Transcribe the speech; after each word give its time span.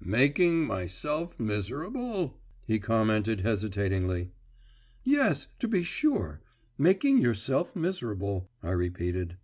'Making 0.00 0.64
myself 0.64 1.38
miserable?' 1.38 2.40
he 2.66 2.78
commented 2.78 3.42
hesitatingly. 3.42 4.30
'Yes, 5.02 5.48
to 5.58 5.68
be 5.68 5.82
sure 5.82 6.40
making 6.78 7.18
yourself 7.18 7.76
miserable!' 7.76 8.48
I 8.62 8.70
repeated. 8.70 9.36